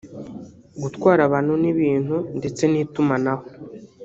gutwara 0.81 1.21
abantu 1.27 1.53
n’ibintu 1.61 2.15
ndetse 2.37 2.63
n’Itumanaho 2.67 3.45